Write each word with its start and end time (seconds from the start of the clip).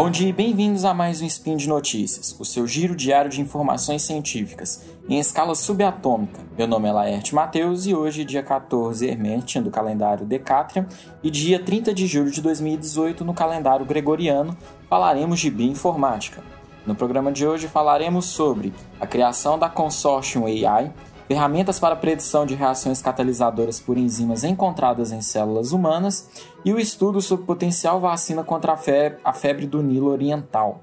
Bom 0.00 0.08
dia 0.08 0.30
e 0.30 0.32
bem-vindos 0.32 0.86
a 0.86 0.94
mais 0.94 1.20
um 1.20 1.26
Spin 1.26 1.58
de 1.58 1.68
Notícias, 1.68 2.34
o 2.40 2.42
seu 2.42 2.66
giro 2.66 2.96
diário 2.96 3.30
de 3.30 3.42
informações 3.42 4.00
científicas, 4.00 4.82
em 5.06 5.18
escala 5.18 5.54
subatômica. 5.54 6.40
Meu 6.56 6.66
nome 6.66 6.88
é 6.88 6.92
Laerte 6.92 7.34
Matheus 7.34 7.84
e 7.84 7.94
hoje, 7.94 8.24
dia 8.24 8.42
14 8.42 9.06
Hermentian 9.06 9.62
do 9.62 9.70
calendário 9.70 10.24
Decatrian 10.24 10.86
e 11.22 11.30
dia 11.30 11.62
30 11.62 11.92
de 11.92 12.06
julho 12.06 12.30
de 12.30 12.40
2018 12.40 13.22
no 13.26 13.34
calendário 13.34 13.84
Gregoriano, 13.84 14.56
falaremos 14.88 15.38
de 15.38 15.50
bioinformática. 15.50 16.42
No 16.86 16.94
programa 16.94 17.30
de 17.30 17.46
hoje 17.46 17.68
falaremos 17.68 18.24
sobre 18.24 18.72
a 18.98 19.06
criação 19.06 19.58
da 19.58 19.68
Consortium 19.68 20.46
AI, 20.46 20.90
ferramentas 21.30 21.78
para 21.78 21.94
predição 21.94 22.44
de 22.44 22.56
reações 22.56 23.00
catalisadoras 23.00 23.78
por 23.78 23.96
enzimas 23.96 24.42
encontradas 24.42 25.12
em 25.12 25.22
células 25.22 25.70
humanas 25.70 26.28
e 26.64 26.72
o 26.72 26.78
estudo 26.80 27.22
sobre 27.22 27.46
potencial 27.46 28.00
vacina 28.00 28.42
contra 28.42 28.72
a 28.72 29.32
febre, 29.32 29.64
do 29.64 29.80
Nilo 29.80 30.08
Oriental. 30.08 30.82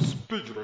Speed. 0.00 0.54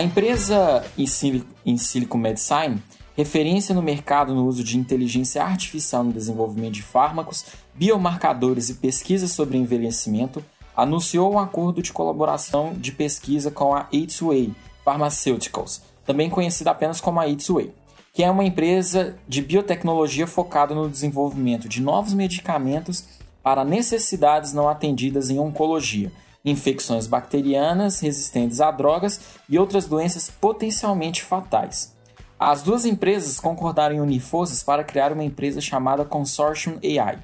A 0.00 0.02
empresa 0.02 0.82
In 0.96 1.76
Silico 1.76 2.16
Medicine, 2.16 2.82
referência 3.14 3.74
no 3.74 3.82
mercado 3.82 4.34
no 4.34 4.46
uso 4.46 4.64
de 4.64 4.78
inteligência 4.78 5.44
artificial 5.44 6.02
no 6.02 6.10
desenvolvimento 6.10 6.72
de 6.72 6.82
fármacos, 6.82 7.44
biomarcadores 7.74 8.70
e 8.70 8.76
pesquisa 8.76 9.28
sobre 9.28 9.58
envelhecimento, 9.58 10.42
anunciou 10.74 11.30
um 11.30 11.38
acordo 11.38 11.82
de 11.82 11.92
colaboração 11.92 12.72
de 12.72 12.92
pesquisa 12.92 13.50
com 13.50 13.74
a 13.74 13.88
Itsway 13.92 14.54
Pharmaceuticals, 14.82 15.82
também 16.06 16.30
conhecida 16.30 16.70
apenas 16.70 16.98
como 16.98 17.20
a 17.20 17.28
Itsway, 17.28 17.70
que 18.14 18.24
é 18.24 18.30
uma 18.30 18.46
empresa 18.46 19.18
de 19.28 19.42
biotecnologia 19.42 20.26
focada 20.26 20.74
no 20.74 20.88
desenvolvimento 20.88 21.68
de 21.68 21.82
novos 21.82 22.14
medicamentos 22.14 23.04
para 23.42 23.66
necessidades 23.66 24.54
não 24.54 24.66
atendidas 24.66 25.28
em 25.28 25.38
oncologia 25.38 26.10
infecções 26.44 27.06
bacterianas 27.06 28.00
resistentes 28.00 28.60
a 28.60 28.70
drogas 28.70 29.20
e 29.48 29.58
outras 29.58 29.86
doenças 29.86 30.30
potencialmente 30.30 31.22
fatais. 31.22 31.94
As 32.38 32.62
duas 32.62 32.86
empresas 32.86 33.38
concordaram 33.38 33.96
em 33.96 34.00
unir 34.00 34.20
forças 34.20 34.62
para 34.62 34.82
criar 34.82 35.12
uma 35.12 35.22
empresa 35.22 35.60
chamada 35.60 36.06
Consortium 36.06 36.78
AI, 36.82 37.18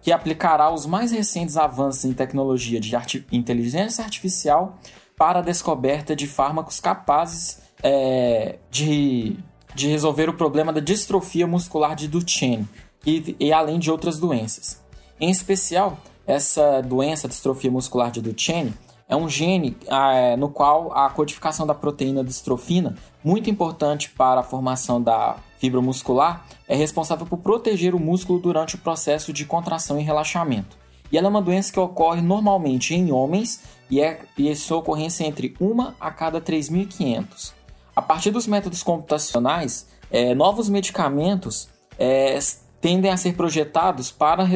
que 0.00 0.12
aplicará 0.12 0.72
os 0.72 0.86
mais 0.86 1.10
recentes 1.10 1.56
avanços 1.56 2.04
em 2.04 2.12
tecnologia 2.12 2.78
de 2.78 2.94
arti 2.94 3.26
inteligência 3.32 4.04
artificial 4.04 4.78
para 5.16 5.40
a 5.40 5.42
descoberta 5.42 6.14
de 6.14 6.26
fármacos 6.26 6.78
capazes 6.78 7.58
é, 7.82 8.58
de, 8.70 9.36
de 9.74 9.88
resolver 9.88 10.28
o 10.28 10.34
problema 10.34 10.72
da 10.72 10.80
distrofia 10.80 11.46
muscular 11.46 11.96
de 11.96 12.06
Duchenne 12.06 12.68
e, 13.04 13.36
e 13.40 13.52
além 13.52 13.78
de 13.78 13.90
outras 13.90 14.18
doenças. 14.18 14.80
Em 15.20 15.30
especial, 15.30 15.98
essa 16.30 16.80
doença, 16.80 17.26
distrofia 17.26 17.70
muscular 17.70 18.10
de 18.10 18.22
Duchenne, 18.22 18.72
é 19.08 19.16
um 19.16 19.28
gene 19.28 19.76
é, 19.88 20.36
no 20.36 20.48
qual 20.48 20.96
a 20.96 21.10
codificação 21.10 21.66
da 21.66 21.74
proteína 21.74 22.22
distrofina, 22.22 22.94
muito 23.24 23.50
importante 23.50 24.08
para 24.10 24.40
a 24.40 24.44
formação 24.44 25.02
da 25.02 25.36
fibra 25.58 25.80
muscular, 25.80 26.46
é 26.68 26.76
responsável 26.76 27.26
por 27.26 27.38
proteger 27.38 27.94
o 27.94 27.98
músculo 27.98 28.38
durante 28.38 28.76
o 28.76 28.78
processo 28.78 29.32
de 29.32 29.44
contração 29.44 29.98
e 29.98 30.04
relaxamento. 30.04 30.78
E 31.10 31.18
ela 31.18 31.26
é 31.26 31.30
uma 31.30 31.42
doença 31.42 31.72
que 31.72 31.80
ocorre 31.80 32.22
normalmente 32.22 32.94
em 32.94 33.10
homens 33.10 33.62
e, 33.90 34.00
é, 34.00 34.20
e 34.38 34.54
sua 34.54 34.78
ocorrência 34.78 35.24
é 35.24 35.26
entre 35.26 35.56
1 35.60 35.92
a 35.98 36.10
cada 36.12 36.40
3.500. 36.40 37.52
A 37.96 38.00
partir 38.00 38.30
dos 38.30 38.46
métodos 38.46 38.84
computacionais, 38.84 39.88
é, 40.08 40.32
novos 40.36 40.68
medicamentos 40.68 41.68
é, 41.98 42.38
tendem 42.80 43.10
a 43.10 43.16
ser 43.16 43.34
projetados 43.34 44.10
para, 44.10 44.46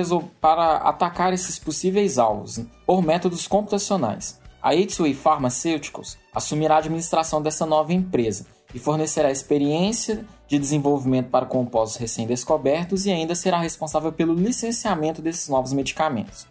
para 0.41 0.77
atacar 0.77 1.33
esses 1.33 1.59
possíveis 1.59 2.19
alvos 2.19 2.61
por 2.87 3.03
métodos 3.03 3.47
computacionais. 3.47 4.41
A 4.63 4.75
Itsui 4.75 5.13
Pharmaceuticals 5.15 6.17
assumirá 6.35 6.77
a 6.77 6.79
administração 6.79 7.43
dessa 7.43 7.67
nova 7.67 7.93
empresa 7.93 8.47
e 8.75 8.79
fornecerá 8.79 9.31
experiência 9.31 10.25
de 10.49 10.59
desenvolvimento 10.59 11.29
para 11.29 11.47
compostos 11.47 11.99
recém-descobertos 11.99 13.05
e 13.05 13.11
ainda 13.11 13.35
será 13.35 13.59
responsável 13.59 14.11
pelo 14.11 14.35
licenciamento 14.35 15.21
desses 15.21 15.49
novos 15.49 15.73
medicamentos. 15.73 16.47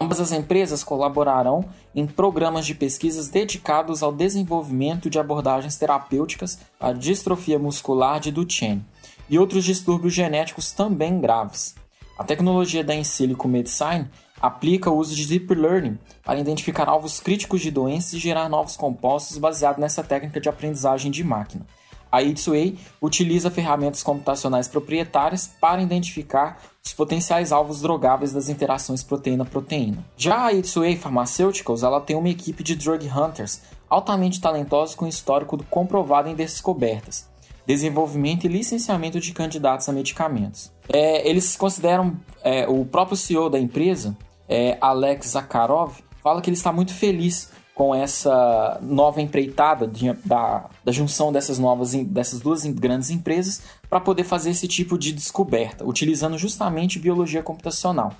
Ambas 0.00 0.18
as 0.18 0.32
empresas 0.32 0.82
colaborarão 0.82 1.64
em 1.94 2.06
programas 2.06 2.66
de 2.66 2.74
pesquisas 2.74 3.28
dedicados 3.28 4.02
ao 4.02 4.12
desenvolvimento 4.12 5.08
de 5.08 5.18
abordagens 5.18 5.76
terapêuticas 5.76 6.58
para 6.78 6.98
distrofia 6.98 7.58
muscular 7.58 8.18
de 8.18 8.32
Duchenne 8.32 8.84
e 9.28 9.38
outros 9.38 9.64
distúrbios 9.64 10.12
genéticos 10.12 10.72
também 10.72 11.20
graves. 11.20 11.74
A 12.18 12.24
tecnologia 12.24 12.84
da 12.84 12.94
Insilico 12.94 13.48
Medicine 13.48 14.08
aplica 14.40 14.90
o 14.90 14.96
uso 14.96 15.14
de 15.14 15.26
Deep 15.26 15.54
Learning 15.54 15.98
para 16.24 16.38
identificar 16.38 16.88
alvos 16.88 17.20
críticos 17.20 17.60
de 17.60 17.70
doenças 17.70 18.14
e 18.14 18.18
gerar 18.18 18.48
novos 18.48 18.76
compostos 18.76 19.38
baseado 19.38 19.78
nessa 19.78 20.02
técnica 20.02 20.40
de 20.40 20.48
aprendizagem 20.48 21.10
de 21.10 21.22
máquina. 21.22 21.66
A 22.12 22.22
Itsway 22.22 22.78
utiliza 23.00 23.50
ferramentas 23.50 24.02
computacionais 24.02 24.68
proprietárias 24.68 25.46
para 25.46 25.80
identificar 25.80 26.60
os 26.84 26.92
potenciais 26.92 27.52
alvos 27.52 27.80
drogáveis 27.80 28.34
das 28.34 28.50
interações 28.50 29.02
proteína-proteína. 29.02 30.04
Já 30.14 30.44
a 30.44 30.52
Itsway 30.52 30.96
Pharmaceuticals 30.96 31.82
ela 31.82 32.02
tem 32.02 32.14
uma 32.14 32.28
equipe 32.28 32.62
de 32.62 32.76
drug 32.76 33.08
hunters 33.08 33.62
altamente 33.88 34.42
talentosos 34.42 34.94
com 34.94 35.06
histórico 35.06 35.56
comprovado 35.70 36.28
em 36.28 36.34
descobertas, 36.34 37.30
desenvolvimento 37.66 38.44
e 38.44 38.48
licenciamento 38.48 39.20
de 39.20 39.32
candidatos 39.32 39.88
a 39.88 39.92
medicamentos. 39.92 40.72
É, 40.88 41.28
eles 41.28 41.56
consideram, 41.56 42.16
é, 42.42 42.66
o 42.68 42.84
próprio 42.84 43.16
CEO 43.16 43.48
da 43.48 43.58
empresa, 43.58 44.16
é, 44.48 44.76
Alex 44.80 45.28
Zakharov, 45.28 45.94
fala 46.22 46.40
que 46.40 46.50
ele 46.50 46.56
está 46.56 46.72
muito 46.72 46.92
feliz 46.92 47.50
com 47.74 47.94
essa 47.94 48.78
nova 48.82 49.20
empreitada 49.20 49.86
de, 49.86 50.12
da, 50.24 50.68
da 50.84 50.92
junção 50.92 51.32
dessas 51.32 51.58
novas 51.58 51.94
dessas 51.94 52.40
duas 52.40 52.66
grandes 52.66 53.10
empresas 53.10 53.62
para 53.88 53.98
poder 53.98 54.24
fazer 54.24 54.50
esse 54.50 54.68
tipo 54.68 54.98
de 54.98 55.10
descoberta, 55.10 55.84
utilizando 55.84 56.36
justamente 56.36 56.98
biologia 56.98 57.42
computacional. 57.42 58.12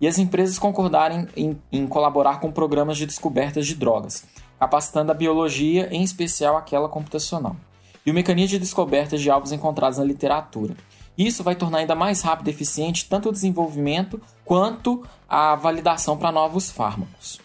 E 0.00 0.06
as 0.06 0.18
empresas 0.18 0.58
concordarem 0.58 1.26
em, 1.36 1.58
em 1.72 1.86
colaborar 1.86 2.40
com 2.40 2.52
programas 2.52 2.98
de 2.98 3.06
descobertas 3.06 3.66
de 3.66 3.74
drogas, 3.74 4.24
capacitando 4.58 5.12
a 5.12 5.14
biologia, 5.14 5.88
em 5.90 6.02
especial 6.02 6.56
aquela 6.56 6.88
computacional 6.88 7.56
e 8.04 8.10
o 8.10 8.14
mecanismo 8.14 8.50
de 8.50 8.58
descoberta 8.58 9.16
de 9.16 9.30
alvos 9.30 9.52
encontrados 9.52 9.98
na 9.98 10.04
literatura. 10.04 10.76
Isso 11.16 11.42
vai 11.42 11.54
tornar 11.54 11.78
ainda 11.78 11.94
mais 11.94 12.22
rápido 12.22 12.48
e 12.48 12.50
eficiente 12.50 13.06
tanto 13.08 13.28
o 13.28 13.32
desenvolvimento 13.32 14.20
quanto 14.44 15.04
a 15.28 15.54
validação 15.54 16.16
para 16.16 16.32
novos 16.32 16.70
fármacos. 16.70 17.40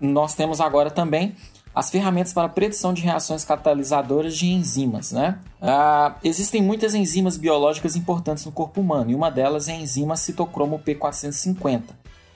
Nós 0.00 0.34
temos 0.34 0.60
agora 0.60 0.90
também 0.90 1.36
as 1.74 1.90
ferramentas 1.90 2.32
para 2.32 2.48
predição 2.48 2.92
de 2.92 3.02
reações 3.02 3.44
catalisadoras 3.44 4.36
de 4.36 4.48
enzimas. 4.48 5.12
Né? 5.12 5.38
Ah, 5.60 6.16
existem 6.22 6.62
muitas 6.62 6.94
enzimas 6.94 7.36
biológicas 7.36 7.96
importantes 7.96 8.44
no 8.44 8.52
corpo 8.52 8.80
humano 8.80 9.10
e 9.10 9.14
uma 9.14 9.30
delas 9.30 9.68
é 9.68 9.72
a 9.72 9.76
enzima 9.76 10.16
citocromo 10.16 10.78
P450, 10.78 11.82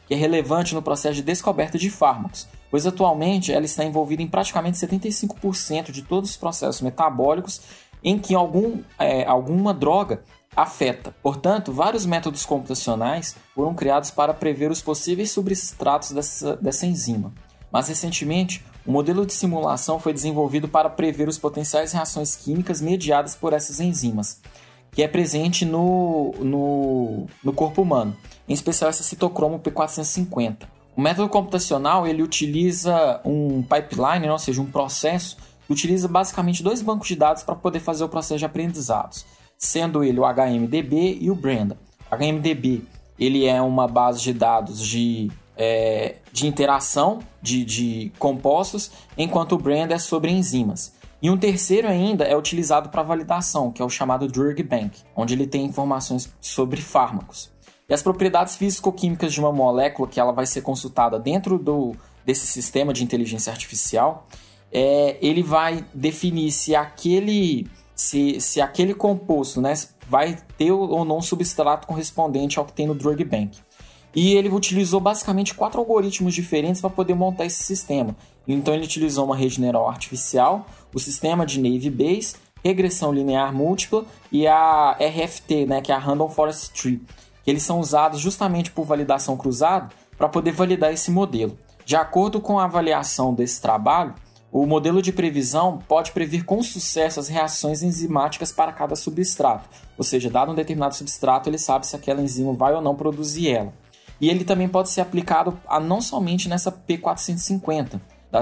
que 0.06 0.14
é 0.14 0.16
relevante 0.16 0.74
no 0.74 0.80
processo 0.80 1.16
de 1.16 1.22
descoberta 1.22 1.76
de 1.76 1.90
fármacos, 1.90 2.46
pois 2.70 2.86
atualmente 2.86 3.52
ela 3.52 3.64
está 3.64 3.84
envolvida 3.84 4.22
em 4.22 4.28
praticamente 4.28 4.78
75% 4.78 5.90
de 5.90 6.02
todos 6.02 6.30
os 6.30 6.36
processos 6.36 6.80
metabólicos 6.80 7.60
em 8.02 8.18
que 8.18 8.34
algum, 8.34 8.82
é, 8.98 9.24
alguma 9.24 9.72
droga 9.74 10.22
afeta. 10.54 11.14
Portanto, 11.22 11.72
vários 11.72 12.06
métodos 12.06 12.46
computacionais 12.46 13.36
foram 13.54 13.74
criados 13.74 14.10
para 14.10 14.32
prever 14.32 14.70
os 14.70 14.80
possíveis 14.80 15.30
substratos 15.30 16.12
dessa, 16.12 16.56
dessa 16.56 16.86
enzima. 16.86 17.32
Mas 17.70 17.88
recentemente, 17.88 18.64
um 18.86 18.92
modelo 18.92 19.26
de 19.26 19.34
simulação 19.34 19.98
foi 19.98 20.12
desenvolvido 20.12 20.68
para 20.68 20.88
prever 20.88 21.28
os 21.28 21.38
potenciais 21.38 21.92
reações 21.92 22.36
químicas 22.36 22.80
mediadas 22.80 23.34
por 23.34 23.52
essas 23.52 23.80
enzimas, 23.80 24.40
que 24.92 25.02
é 25.02 25.08
presente 25.08 25.64
no, 25.64 26.32
no, 26.38 27.26
no 27.42 27.52
corpo 27.52 27.82
humano, 27.82 28.16
em 28.48 28.54
especial 28.54 28.88
essa 28.88 29.02
citocromo 29.02 29.58
P450. 29.58 30.75
O 30.96 31.00
método 31.02 31.28
computacional 31.28 32.06
ele 32.06 32.22
utiliza 32.22 33.20
um 33.22 33.62
pipeline, 33.62 34.28
ou 34.30 34.38
seja, 34.38 34.62
um 34.62 34.66
processo 34.66 35.36
que 35.66 35.72
utiliza 35.72 36.08
basicamente 36.08 36.62
dois 36.62 36.80
bancos 36.80 37.08
de 37.08 37.16
dados 37.16 37.42
para 37.42 37.54
poder 37.54 37.80
fazer 37.80 38.02
o 38.02 38.08
processo 38.08 38.38
de 38.38 38.46
aprendizados, 38.46 39.26
sendo 39.58 40.02
ele 40.02 40.18
o 40.18 40.24
HMDB 40.24 41.18
e 41.20 41.30
o 41.30 41.34
Brenda. 41.34 41.76
O 42.10 42.16
HMDB 42.16 42.82
ele 43.18 43.46
é 43.46 43.60
uma 43.60 43.86
base 43.86 44.22
de 44.22 44.32
dados 44.32 44.80
de, 44.80 45.30
é, 45.56 46.16
de 46.32 46.46
interação 46.46 47.18
de, 47.42 47.64
de 47.64 48.12
compostos, 48.18 48.90
enquanto 49.18 49.52
o 49.52 49.58
Brenda 49.58 49.94
é 49.94 49.98
sobre 49.98 50.30
enzimas. 50.30 50.94
E 51.20 51.28
um 51.28 51.36
terceiro 51.36 51.88
ainda 51.88 52.24
é 52.24 52.36
utilizado 52.36 52.88
para 52.88 53.02
validação, 53.02 53.70
que 53.70 53.82
é 53.82 53.84
o 53.84 53.90
chamado 53.90 54.28
Drug 54.28 54.62
Bank, 54.62 54.98
onde 55.14 55.34
ele 55.34 55.46
tem 55.46 55.64
informações 55.64 56.32
sobre 56.40 56.80
fármacos. 56.80 57.50
E 57.88 57.94
as 57.94 58.02
propriedades 58.02 58.56
físico-químicas 58.56 59.32
de 59.32 59.40
uma 59.40 59.52
molécula 59.52 60.08
que 60.08 60.18
ela 60.18 60.32
vai 60.32 60.46
ser 60.46 60.62
consultada 60.62 61.18
dentro 61.18 61.58
do, 61.58 61.94
desse 62.24 62.46
sistema 62.46 62.92
de 62.92 63.04
inteligência 63.04 63.52
artificial, 63.52 64.26
é, 64.72 65.16
ele 65.22 65.42
vai 65.42 65.84
definir 65.94 66.50
se 66.50 66.74
aquele, 66.74 67.68
se, 67.94 68.40
se 68.40 68.60
aquele 68.60 68.92
composto 68.92 69.60
né, 69.60 69.72
vai 70.08 70.36
ter 70.58 70.72
ou 70.72 71.04
não 71.04 71.22
substrato 71.22 71.86
correspondente 71.86 72.58
ao 72.58 72.64
que 72.64 72.72
tem 72.72 72.86
no 72.86 72.94
Drug 72.94 73.24
Bank. 73.24 73.58
E 74.14 74.34
ele 74.34 74.48
utilizou 74.48 74.98
basicamente 74.98 75.54
quatro 75.54 75.78
algoritmos 75.78 76.34
diferentes 76.34 76.80
para 76.80 76.90
poder 76.90 77.14
montar 77.14 77.44
esse 77.44 77.62
sistema. 77.62 78.16
Então 78.48 78.74
ele 78.74 78.84
utilizou 78.84 79.26
uma 79.26 79.36
rede 79.36 79.60
neural 79.60 79.88
artificial, 79.88 80.66
o 80.92 80.98
sistema 80.98 81.44
de 81.46 81.60
Naive 81.60 81.90
Bayes, 81.90 82.34
regressão 82.64 83.12
linear 83.12 83.54
múltipla 83.54 84.04
e 84.32 84.46
a 84.46 84.96
RFT, 84.98 85.66
né, 85.66 85.80
que 85.80 85.92
é 85.92 85.94
a 85.94 85.98
Random 85.98 86.28
Forest 86.28 86.72
Tree, 86.72 87.00
eles 87.46 87.62
são 87.62 87.80
usados 87.80 88.20
justamente 88.20 88.70
por 88.70 88.84
validação 88.84 89.36
cruzada 89.36 89.88
para 90.18 90.28
poder 90.28 90.52
validar 90.52 90.92
esse 90.92 91.10
modelo. 91.10 91.58
De 91.84 91.94
acordo 91.94 92.40
com 92.40 92.58
a 92.58 92.64
avaliação 92.64 93.32
desse 93.32 93.60
trabalho, 93.60 94.14
o 94.50 94.66
modelo 94.66 95.02
de 95.02 95.12
previsão 95.12 95.78
pode 95.86 96.12
prever 96.12 96.44
com 96.44 96.62
sucesso 96.62 97.20
as 97.20 97.28
reações 97.28 97.82
enzimáticas 97.82 98.50
para 98.50 98.72
cada 98.72 98.96
substrato, 98.96 99.68
ou 99.98 100.04
seja, 100.04 100.30
dado 100.30 100.52
um 100.52 100.54
determinado 100.54 100.94
substrato, 100.94 101.48
ele 101.48 101.58
sabe 101.58 101.86
se 101.86 101.94
aquela 101.94 102.22
enzima 102.22 102.52
vai 102.52 102.74
ou 102.74 102.80
não 102.80 102.94
produzir 102.94 103.50
ela. 103.50 103.72
E 104.20 104.30
ele 104.30 104.44
também 104.44 104.68
pode 104.68 104.88
ser 104.88 105.02
aplicado 105.02 105.58
a 105.68 105.78
não 105.78 106.00
somente 106.00 106.48
nessa 106.48 106.72
P450, 106.72 108.00
da 108.30 108.40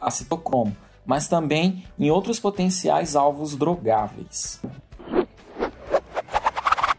acetocromo, 0.00 0.76
mas 1.04 1.28
também 1.28 1.84
em 1.98 2.10
outros 2.10 2.40
potenciais 2.40 3.14
alvos 3.14 3.54
drogáveis. 3.54 4.60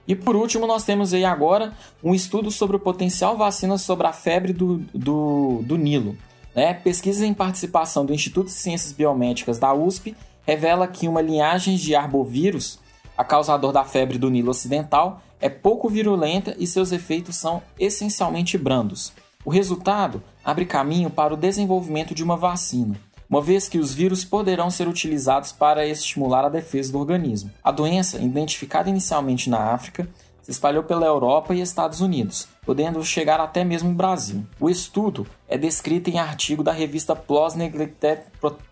E 0.08 0.16
por 0.16 0.36
último, 0.36 0.66
nós 0.66 0.84
temos 0.84 1.14
aí 1.14 1.26
agora 1.26 1.74
um 2.04 2.14
estudo 2.14 2.50
sobre 2.50 2.78
o 2.78 2.80
potencial 2.80 3.36
vacina 3.36 3.78
sobre 3.78 4.08
a 4.08 4.14
febre 4.14 4.54
do, 4.54 4.78
do, 4.94 5.62
do 5.64 5.78
Nilo. 5.78 6.18
Né? 6.56 6.82
Em 7.24 7.34
participação 7.34 8.06
do 8.06 8.14
Instituto 8.14 8.48
de 8.48 8.54
Ciências 8.54 8.94
Biomédicas 8.94 9.60
da 9.60 9.74
USP 9.74 10.16
revela 10.44 10.88
que 10.88 11.08
uma 11.08 11.22
linhagem 11.22 11.76
de 11.76 11.94
arbovírus, 11.94 12.80
a 13.18 13.24
causador 13.24 13.74
da 13.74 13.84
febre 13.84 14.18
do 14.18 14.30
Nilo 14.30 14.52
Ocidental, 14.52 15.22
é 15.42 15.50
pouco 15.50 15.90
virulenta 15.90 16.56
e 16.58 16.66
seus 16.66 16.92
efeitos 16.92 17.36
são 17.36 17.62
essencialmente 17.78 18.58
brandos. 18.58 19.12
O 19.44 19.50
resultado 19.50 20.24
abre 20.44 20.66
caminho 20.66 21.10
para 21.10 21.34
o 21.34 21.38
desenvolvimento 21.38 22.16
de 22.16 22.24
uma 22.24 22.36
vacina, 22.36 23.00
uma 23.30 23.42
vez 23.42 23.68
que 23.68 23.78
os 23.78 23.94
vírus 23.94 24.24
poderão 24.24 24.70
ser 24.70 24.88
utilizados 24.88 25.52
para 25.52 25.86
estimular 25.86 26.46
a 26.46 26.50
defesa 26.50 26.92
do 26.92 27.00
organismo. 27.00 27.52
A 27.64 27.72
doença, 27.72 28.18
identificada 28.18 28.90
inicialmente 28.90 29.50
na 29.50 29.74
África, 29.74 30.08
se 30.42 30.52
espalhou 30.52 30.84
pela 30.84 31.06
Europa 31.06 31.54
e 31.54 31.60
Estados 31.60 32.00
Unidos, 32.00 32.48
podendo 32.66 33.04
chegar 33.04 33.40
até 33.40 33.66
mesmo 33.66 33.90
o 33.90 33.94
Brasil. 33.94 34.46
O 34.60 34.70
estudo 34.70 35.28
é 35.48 35.58
descrito 35.58 36.10
em 36.10 36.20
artigo 36.20 36.64
da 36.64 36.72
revista 36.72 37.14
PLOS 37.14 37.56
Neglected 37.56 38.22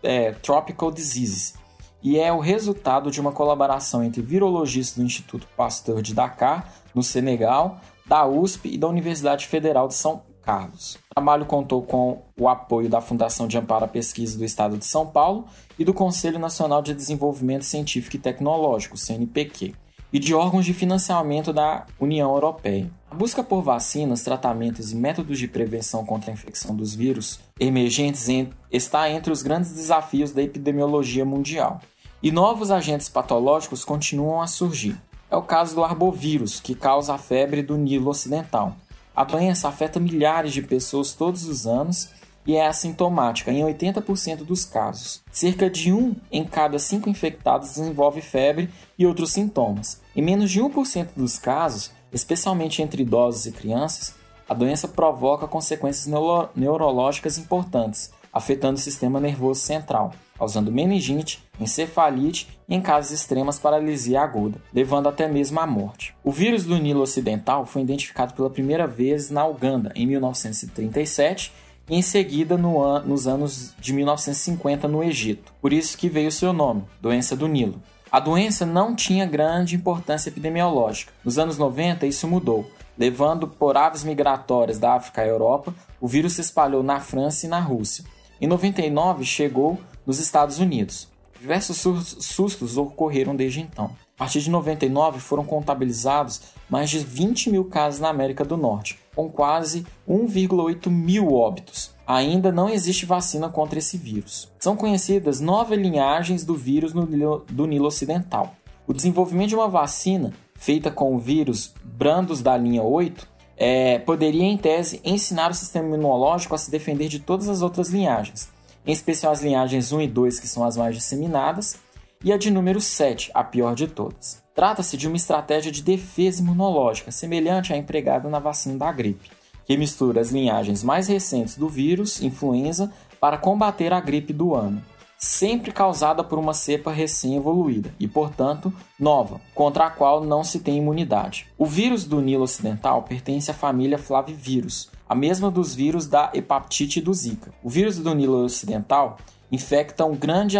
é, 0.01 0.31
Tropical 0.31 0.89
Diseases, 0.89 1.55
e 2.01 2.19
é 2.19 2.31
o 2.31 2.39
resultado 2.39 3.11
de 3.11 3.19
uma 3.19 3.31
colaboração 3.31 4.03
entre 4.03 4.21
virologistas 4.21 4.97
do 4.97 5.03
Instituto 5.03 5.47
Pasteur 5.57 6.01
de 6.01 6.13
Dakar, 6.13 6.71
no 6.93 7.03
Senegal, 7.03 7.81
da 8.05 8.25
USP 8.25 8.69
e 8.69 8.77
da 8.77 8.87
Universidade 8.87 9.47
Federal 9.47 9.87
de 9.87 9.95
São 9.95 10.21
Carlos. 10.45 10.99
O 11.11 11.15
trabalho 11.15 11.45
contou 11.45 11.81
com 11.81 12.21
o 12.39 12.47
apoio 12.47 12.87
da 12.87 13.01
Fundação 13.01 13.47
de 13.47 13.57
Amparo 13.57 13.85
à 13.85 13.87
Pesquisa 13.87 14.37
do 14.37 14.45
Estado 14.45 14.77
de 14.77 14.85
São 14.85 15.07
Paulo 15.07 15.45
e 15.77 15.83
do 15.83 15.93
Conselho 15.93 16.37
Nacional 16.37 16.83
de 16.83 16.93
Desenvolvimento 16.93 17.65
Científico 17.65 18.15
e 18.15 18.19
Tecnológico, 18.19 18.95
CNPq, 18.95 19.73
e 20.13 20.19
de 20.19 20.35
órgãos 20.35 20.63
de 20.63 20.73
financiamento 20.73 21.51
da 21.51 21.85
União 21.99 22.31
Europeia. 22.31 22.89
A 23.09 23.15
busca 23.15 23.43
por 23.43 23.61
vacinas, 23.61 24.23
tratamentos 24.23 24.91
e 24.91 24.95
métodos 24.95 25.39
de 25.39 25.47
prevenção 25.47 26.05
contra 26.05 26.29
a 26.29 26.33
infecção 26.33 26.75
dos 26.75 26.93
vírus 26.93 27.39
emergentes 27.59 28.27
está 28.71 29.09
entre 29.09 29.31
os 29.31 29.41
grandes 29.41 29.73
desafios 29.73 30.31
da 30.31 30.43
epidemiologia 30.43 31.25
mundial. 31.25 31.81
E 32.21 32.31
novos 32.31 32.71
agentes 32.71 33.09
patológicos 33.09 33.83
continuam 33.83 34.41
a 34.41 34.47
surgir. 34.47 34.95
É 35.29 35.35
o 35.35 35.41
caso 35.41 35.75
do 35.75 35.83
arbovírus, 35.83 36.59
que 36.59 36.75
causa 36.75 37.15
a 37.15 37.17
febre 37.17 37.63
do 37.63 37.75
Nilo 37.75 38.09
Ocidental. 38.09 38.75
A 39.15 39.23
doença 39.23 39.69
afeta 39.69 39.99
milhares 39.99 40.51
de 40.51 40.61
pessoas 40.61 41.13
todos 41.13 41.47
os 41.47 41.65
anos 41.65 42.09
e 42.45 42.55
é 42.55 42.67
assintomática 42.67 43.51
em 43.51 43.63
80% 43.63 44.43
dos 44.43 44.65
casos. 44.65 45.23
Cerca 45.31 45.69
de 45.69 45.93
um 45.93 46.15
em 46.31 46.43
cada 46.43 46.77
cinco 46.77 47.09
infectados 47.09 47.69
desenvolve 47.69 48.21
febre 48.21 48.69
e 48.99 49.05
outros 49.05 49.31
sintomas. 49.31 50.01
Em 50.15 50.21
menos 50.21 50.51
de 50.51 50.61
1% 50.61 51.09
dos 51.15 51.39
casos, 51.39 51.91
especialmente 52.11 52.81
entre 52.81 53.03
idosos 53.03 53.45
e 53.45 53.51
crianças, 53.51 54.13
a 54.47 54.53
doença 54.53 54.87
provoca 54.87 55.47
consequências 55.47 56.05
neuro 56.05 56.49
neurológicas 56.55 57.37
importantes, 57.37 58.11
afetando 58.35 58.77
o 58.77 58.81
sistema 58.81 59.17
nervoso 59.17 59.61
central, 59.61 60.11
causando 60.37 60.69
meningite, 60.69 61.41
encefalite 61.57 62.49
e, 62.67 62.75
em 62.75 62.81
casos 62.81 63.11
extremos, 63.11 63.57
paralisia 63.57 64.19
aguda, 64.19 64.59
levando 64.73 65.07
até 65.07 65.25
mesmo 65.25 65.57
à 65.61 65.65
morte. 65.65 66.13
O 66.21 66.33
vírus 66.33 66.65
do 66.65 66.77
Nilo 66.77 66.99
Ocidental 66.99 67.65
foi 67.65 67.81
identificado 67.81 68.33
pela 68.33 68.49
primeira 68.49 68.85
vez 68.85 69.29
na 69.29 69.47
Uganda 69.47 69.93
em 69.95 70.05
1937 70.05 71.53
e 71.89 71.95
em 71.95 72.01
seguida 72.01 72.57
no 72.57 72.83
an 72.83 73.03
nos 73.05 73.25
anos 73.25 73.73
de 73.79 73.93
1950 73.93 74.85
no 74.85 75.01
Egito. 75.01 75.53
Por 75.61 75.71
isso 75.71 75.97
que 75.97 76.09
veio 76.09 76.29
seu 76.29 76.51
nome, 76.51 76.83
doença 77.01 77.37
do 77.37 77.47
Nilo. 77.47 77.81
A 78.11 78.19
doença 78.19 78.65
não 78.65 78.93
tinha 78.93 79.25
grande 79.25 79.75
importância 79.75 80.29
epidemiológica. 80.29 81.13
Nos 81.23 81.39
anos 81.39 81.57
90 81.57 82.05
isso 82.05 82.27
mudou, 82.27 82.69
levando 82.97 83.47
por 83.47 83.77
aves 83.77 84.03
migratórias 84.03 84.77
da 84.77 84.93
África 84.93 85.21
à 85.21 85.25
Europa, 85.25 85.73
o 86.01 86.07
vírus 86.07 86.33
se 86.33 86.41
espalhou 86.41 86.83
na 86.83 86.99
França 86.99 87.45
e 87.45 87.49
na 87.49 87.59
Rússia. 87.59 88.03
Em 88.39 88.47
99 88.47 89.23
chegou 89.23 89.79
nos 90.05 90.19
Estados 90.19 90.59
Unidos. 90.59 91.07
Diversos 91.39 91.77
sustos 91.77 92.77
ocorreram 92.77 93.35
desde 93.35 93.61
então. 93.61 93.91
A 94.15 94.19
partir 94.19 94.41
de 94.41 94.49
99 94.49 95.19
foram 95.19 95.45
contabilizados 95.45 96.41
mais 96.69 96.89
de 96.89 96.99
20 96.99 97.49
mil 97.49 97.65
casos 97.65 97.99
na 97.99 98.09
América 98.09 98.43
do 98.43 98.57
Norte, 98.57 98.99
com 99.15 99.29
quase 99.29 99.85
1,8 100.09 100.89
mil 100.89 101.33
óbitos. 101.33 101.91
Ainda 102.07 102.51
não 102.51 102.69
existe 102.69 103.05
vacina 103.05 103.47
contra 103.47 103.79
esse 103.79 103.97
vírus. 103.97 104.51
São 104.59 104.75
conhecidas 104.75 105.39
nove 105.39 105.75
linhagens 105.75 106.43
do 106.43 106.55
vírus 106.55 106.93
no 106.93 107.05
do 107.05 107.65
Nilo 107.65 107.87
Ocidental. 107.87 108.55
O 108.85 108.93
desenvolvimento 108.93 109.49
de 109.49 109.55
uma 109.55 109.67
vacina 109.67 110.33
feita 110.55 110.91
com 110.91 111.15
o 111.15 111.19
vírus 111.19 111.73
brandos 111.83 112.41
da 112.41 112.57
linha 112.57 112.83
8 112.83 113.34
é, 113.57 113.99
poderia, 113.99 114.43
em 114.43 114.57
tese, 114.57 114.99
ensinar 115.03 115.51
o 115.51 115.53
sistema 115.53 115.87
imunológico 115.87 116.55
a 116.55 116.57
se 116.57 116.69
defender 116.69 117.07
de 117.07 117.19
todas 117.19 117.47
as 117.47 117.61
outras 117.61 117.89
linhagens, 117.89 118.49
em 118.85 118.91
especial 118.91 119.31
as 119.31 119.41
linhagens 119.41 119.91
1 119.91 120.01
e 120.01 120.07
2, 120.07 120.39
que 120.39 120.47
são 120.47 120.63
as 120.63 120.77
mais 120.77 120.95
disseminadas, 120.95 121.77
e 122.23 122.33
a 122.33 122.37
de 122.37 122.51
número 122.51 122.81
7, 122.81 123.31
a 123.33 123.43
pior 123.43 123.75
de 123.75 123.87
todas. 123.87 124.41
Trata-se 124.53 124.97
de 124.97 125.07
uma 125.07 125.17
estratégia 125.17 125.71
de 125.71 125.83
defesa 125.83 126.41
imunológica, 126.41 127.11
semelhante 127.11 127.73
à 127.73 127.77
empregada 127.77 128.29
na 128.29 128.39
vacina 128.39 128.77
da 128.77 128.91
gripe, 128.91 129.29
que 129.65 129.77
mistura 129.77 130.21
as 130.21 130.31
linhagens 130.31 130.83
mais 130.83 131.07
recentes 131.07 131.55
do 131.55 131.67
vírus 131.67 132.21
influenza 132.21 132.91
para 133.19 133.37
combater 133.37 133.91
a 133.91 133.99
gripe 133.99 134.31
do 134.31 134.53
ano 134.53 134.81
sempre 135.25 135.71
causada 135.71 136.23
por 136.23 136.37
uma 136.37 136.53
cepa 136.53 136.91
recém-evoluída 136.91 137.93
e, 137.99 138.07
portanto, 138.07 138.71
nova, 138.99 139.41
contra 139.55 139.87
a 139.87 139.89
qual 139.89 140.23
não 140.23 140.43
se 140.43 140.59
tem 140.59 140.77
imunidade. 140.77 141.47
O 141.57 141.65
vírus 141.65 142.05
do 142.05 142.21
Nilo 142.21 142.43
Ocidental 142.43 143.01
pertence 143.03 143.49
à 143.49 143.53
família 143.53 143.97
Flavivírus, 143.97 144.89
a 145.09 145.15
mesma 145.15 145.49
dos 145.49 145.73
vírus 145.73 146.07
da 146.07 146.29
hepatite 146.33 147.01
do 147.01 147.13
Zika. 147.13 147.51
O 147.63 147.69
vírus 147.69 147.97
do 147.97 148.13
Nilo 148.13 148.43
Ocidental 148.43 149.17
infecta 149.51 150.05
um 150.05 150.15
grande 150.15 150.57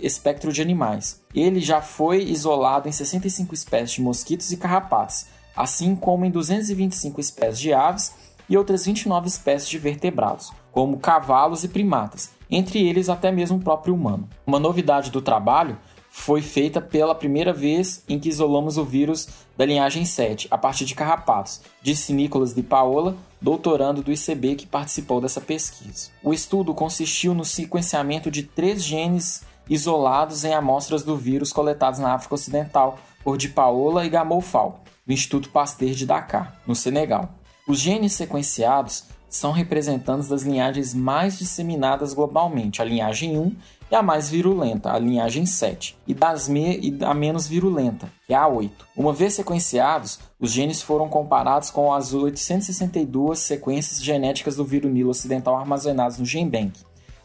espectro 0.00 0.52
de 0.52 0.62
animais. 0.62 1.20
Ele 1.34 1.60
já 1.60 1.80
foi 1.80 2.22
isolado 2.22 2.88
em 2.88 2.92
65 2.92 3.54
espécies 3.54 3.92
de 3.92 4.02
mosquitos 4.02 4.52
e 4.52 4.56
carrapatos, 4.56 5.26
assim 5.56 5.96
como 5.96 6.24
em 6.24 6.30
225 6.30 7.20
espécies 7.20 7.58
de 7.58 7.72
aves 7.72 8.14
e 8.48 8.56
outras 8.56 8.86
29 8.86 9.26
espécies 9.26 9.68
de 9.68 9.78
vertebrados, 9.78 10.52
como 10.70 10.98
cavalos 10.98 11.64
e 11.64 11.68
primatas, 11.68 12.35
entre 12.50 12.86
eles 12.86 13.08
até 13.08 13.30
mesmo 13.30 13.58
o 13.58 13.62
próprio 13.62 13.94
humano. 13.94 14.28
Uma 14.46 14.58
novidade 14.58 15.10
do 15.10 15.22
trabalho 15.22 15.78
foi 16.16 16.40
feita 16.40 16.80
pela 16.80 17.14
primeira 17.14 17.52
vez 17.52 18.02
em 18.08 18.18
que 18.18 18.28
isolamos 18.28 18.78
o 18.78 18.84
vírus 18.84 19.28
da 19.56 19.66
linhagem 19.66 20.04
7, 20.04 20.48
a 20.50 20.56
partir 20.56 20.86
de 20.86 20.94
carrapatos, 20.94 21.60
disse 21.82 22.12
Nicolas 22.12 22.54
de 22.54 22.62
Paola, 22.62 23.16
doutorando 23.40 24.02
do 24.02 24.10
ICB 24.10 24.56
que 24.56 24.66
participou 24.66 25.20
dessa 25.20 25.40
pesquisa. 25.40 26.08
O 26.22 26.32
estudo 26.32 26.72
consistiu 26.72 27.34
no 27.34 27.44
sequenciamento 27.44 28.30
de 28.30 28.42
três 28.42 28.82
genes 28.82 29.42
isolados 29.68 30.44
em 30.44 30.54
amostras 30.54 31.02
do 31.02 31.16
vírus 31.16 31.52
coletados 31.52 32.00
na 32.00 32.14
África 32.14 32.34
Ocidental 32.34 32.98
por 33.22 33.36
Di 33.36 33.48
Paola 33.48 34.06
e 34.06 34.08
Gamoufal, 34.08 34.84
do 35.06 35.12
Instituto 35.12 35.50
Pasteur 35.50 35.92
de 35.92 36.06
Dakar, 36.06 36.60
no 36.66 36.74
Senegal. 36.74 37.28
Os 37.68 37.78
genes 37.78 38.12
sequenciados 38.12 39.04
são 39.36 39.52
representantes 39.52 40.28
das 40.28 40.42
linhagens 40.42 40.94
mais 40.94 41.38
disseminadas 41.38 42.12
globalmente, 42.12 42.82
a 42.82 42.84
linhagem 42.84 43.38
1 43.38 43.54
e 43.90 43.94
a 43.94 44.02
mais 44.02 44.28
virulenta, 44.28 44.92
a 44.92 44.98
linhagem 44.98 45.46
7, 45.46 45.96
e, 46.06 46.14
das 46.14 46.48
me 46.48 46.78
e 46.78 47.04
a 47.04 47.14
menos 47.14 47.46
virulenta, 47.46 48.10
que 48.26 48.34
é 48.34 48.36
a 48.36 48.48
8. 48.48 48.86
Uma 48.96 49.12
vez 49.12 49.34
sequenciados, 49.34 50.18
os 50.40 50.50
genes 50.50 50.82
foram 50.82 51.08
comparados 51.08 51.70
com 51.70 51.92
as 51.92 52.12
862 52.12 53.38
sequências 53.38 54.02
genéticas 54.02 54.56
do 54.56 54.64
vírus 54.64 54.92
Nilo 54.92 55.10
ocidental 55.10 55.56
armazenadas 55.56 56.18
no 56.18 56.24
GenBank, 56.24 56.80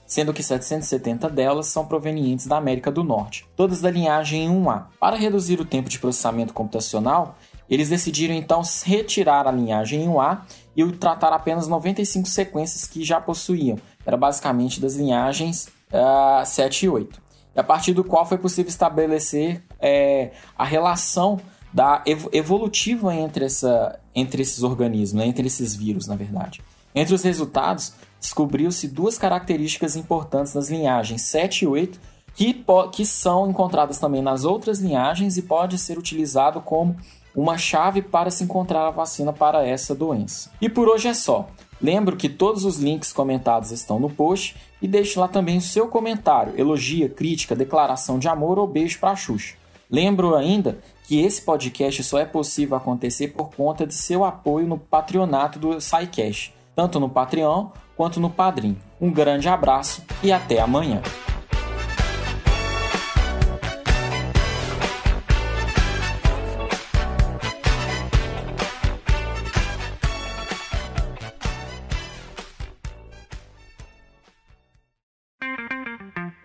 sendo 0.05 0.33
que 0.33 0.43
770 0.43 1.29
delas 1.29 1.67
são 1.67 1.85
provenientes 1.85 2.45
da 2.45 2.57
América 2.57 2.91
do 2.91 3.03
Norte, 3.03 3.47
todas 3.55 3.81
da 3.81 3.89
linhagem 3.89 4.49
1A. 4.49 4.87
Para 4.99 5.15
reduzir 5.15 5.59
o 5.59 5.65
tempo 5.65 5.89
de 5.89 5.97
processamento 5.97 6.53
computacional, 6.53 7.37
eles 7.71 7.87
decidiram 7.87 8.35
então 8.35 8.61
retirar 8.83 9.47
a 9.47 9.51
linhagem 9.51 10.05
1A 10.05 10.41
e 10.75 10.85
tratar 10.91 11.31
apenas 11.31 11.69
95 11.69 12.27
sequências 12.27 12.85
que 12.85 13.03
já 13.03 13.21
possuíam. 13.21 13.79
Era 14.05 14.17
basicamente 14.17 14.81
das 14.81 14.95
linhagens 14.95 15.69
uh, 15.91 16.45
7 16.45 16.85
e 16.85 16.89
8. 16.89 17.21
E 17.55 17.59
a 17.59 17.63
partir 17.63 17.93
do 17.93 18.03
qual 18.03 18.25
foi 18.25 18.37
possível 18.37 18.69
estabelecer 18.69 19.63
é, 19.79 20.31
a 20.57 20.65
relação 20.65 21.39
da 21.73 22.03
ev 22.05 22.27
evolutiva 22.33 23.15
entre, 23.15 23.45
essa, 23.45 23.97
entre 24.13 24.41
esses 24.41 24.63
organismos, 24.63 25.13
né? 25.13 25.25
entre 25.25 25.47
esses 25.47 25.73
vírus, 25.73 26.07
na 26.07 26.15
verdade. 26.15 26.61
Entre 26.93 27.15
os 27.15 27.23
resultados, 27.23 27.93
descobriu-se 28.19 28.87
duas 28.89 29.17
características 29.17 29.95
importantes 29.95 30.53
nas 30.53 30.69
linhagens 30.69 31.21
7 31.23 31.63
e 31.63 31.67
8, 31.67 31.99
que, 32.35 32.63
que 32.91 33.05
são 33.05 33.49
encontradas 33.49 33.99
também 33.99 34.21
nas 34.21 34.43
outras 34.43 34.79
linhagens 34.79 35.37
e 35.37 35.41
pode 35.41 35.77
ser 35.77 35.97
utilizado 35.97 36.61
como 36.61 36.95
uma 37.35 37.57
chave 37.57 38.01
para 38.01 38.29
se 38.29 38.43
encontrar 38.43 38.87
a 38.87 38.91
vacina 38.91 39.31
para 39.31 39.65
essa 39.65 39.95
doença. 39.95 40.51
E 40.61 40.69
por 40.69 40.87
hoje 40.87 41.07
é 41.07 41.13
só. 41.13 41.47
Lembro 41.81 42.15
que 42.15 42.29
todos 42.29 42.63
os 42.63 42.77
links 42.77 43.11
comentados 43.11 43.71
estão 43.71 43.99
no 43.99 44.09
post 44.09 44.55
e 44.81 44.87
deixe 44.87 45.17
lá 45.19 45.27
também 45.27 45.57
o 45.57 45.61
seu 45.61 45.87
comentário, 45.87 46.53
elogia, 46.55 47.09
crítica, 47.09 47.55
declaração 47.55 48.19
de 48.19 48.27
amor 48.27 48.59
ou 48.59 48.67
beijo 48.67 48.99
para 48.99 49.15
Xuxa. 49.15 49.55
Lembro 49.89 50.35
ainda 50.35 50.79
que 51.07 51.19
esse 51.19 51.41
podcast 51.41 52.03
só 52.03 52.19
é 52.19 52.25
possível 52.25 52.77
acontecer 52.77 53.29
por 53.29 53.49
conta 53.53 53.85
de 53.85 53.93
seu 53.93 54.23
apoio 54.23 54.67
no 54.67 54.77
patronato 54.77 55.59
do 55.59 55.81
SciCash, 55.81 56.53
tanto 56.75 56.99
no 56.99 57.09
Patreon 57.09 57.67
quanto 57.97 58.19
no 58.19 58.29
Padrim. 58.29 58.77
Um 58.99 59.11
grande 59.11 59.49
abraço 59.49 60.03
e 60.23 60.31
até 60.31 60.61
amanhã. 60.61 61.01